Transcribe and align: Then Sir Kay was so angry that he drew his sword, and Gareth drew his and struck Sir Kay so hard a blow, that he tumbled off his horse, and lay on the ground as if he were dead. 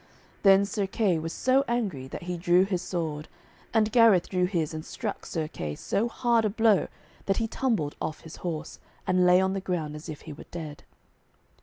Then 0.41 0.65
Sir 0.65 0.87
Kay 0.87 1.19
was 1.19 1.31
so 1.31 1.63
angry 1.67 2.07
that 2.07 2.23
he 2.23 2.35
drew 2.35 2.65
his 2.65 2.81
sword, 2.81 3.27
and 3.71 3.91
Gareth 3.91 4.29
drew 4.29 4.45
his 4.47 4.73
and 4.73 4.83
struck 4.83 5.27
Sir 5.27 5.47
Kay 5.47 5.75
so 5.75 6.07
hard 6.09 6.43
a 6.43 6.49
blow, 6.49 6.87
that 7.27 7.37
he 7.37 7.47
tumbled 7.47 7.93
off 8.01 8.21
his 8.21 8.37
horse, 8.37 8.79
and 9.05 9.27
lay 9.27 9.39
on 9.39 9.53
the 9.53 9.61
ground 9.61 9.95
as 9.95 10.09
if 10.09 10.21
he 10.21 10.33
were 10.33 10.47
dead. 10.49 10.85